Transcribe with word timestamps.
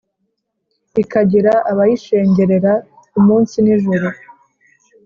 ikagira 1.01 1.53
abayishengerera; 1.71 2.73
umunsi 3.19 3.55
nijoro; 3.63 4.07